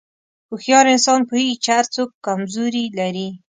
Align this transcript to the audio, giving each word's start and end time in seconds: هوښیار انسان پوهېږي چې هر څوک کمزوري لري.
هوښیار 0.49 0.85
انسان 0.93 1.19
پوهېږي 1.29 1.55
چې 1.63 1.69
هر 1.77 1.85
څوک 1.95 2.09
کمزوري 2.25 2.85
لري. 2.99 3.27